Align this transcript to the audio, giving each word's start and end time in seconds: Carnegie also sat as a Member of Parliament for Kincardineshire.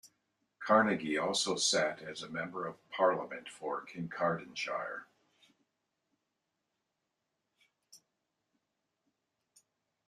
Carnegie 0.59 1.19
also 1.19 1.55
sat 1.55 2.01
as 2.01 2.23
a 2.23 2.27
Member 2.27 2.65
of 2.65 2.89
Parliament 2.89 3.47
for 3.47 3.85
Kincardineshire. 3.85 5.03